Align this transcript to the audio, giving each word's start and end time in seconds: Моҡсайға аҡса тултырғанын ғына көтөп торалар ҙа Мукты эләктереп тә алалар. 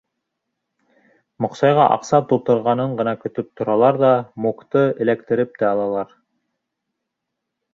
Моҡсайға 1.45 1.83
аҡса 1.97 2.21
тултырғанын 2.31 2.95
ғына 3.01 3.13
көтөп 3.25 3.51
торалар 3.61 4.01
ҙа 4.05 4.09
Мукты 4.47 4.83
эләктереп 5.07 5.55
тә 5.61 5.69
алалар. 5.75 6.17